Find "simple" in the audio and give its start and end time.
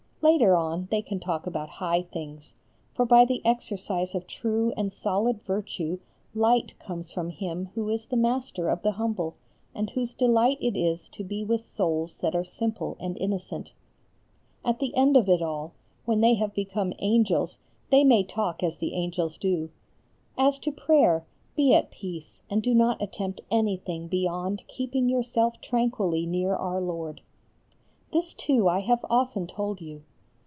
12.43-12.97